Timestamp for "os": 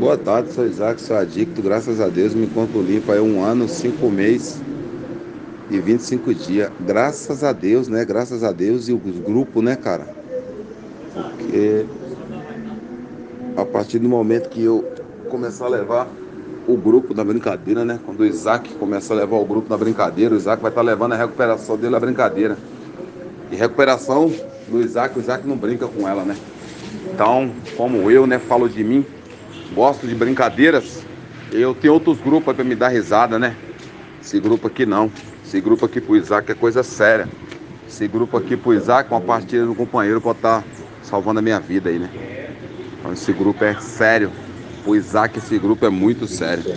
8.94-9.18